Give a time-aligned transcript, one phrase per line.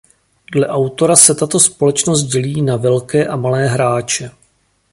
[0.53, 4.31] Dle autora se tato společnost dělí na „Velké a Malé hráče“.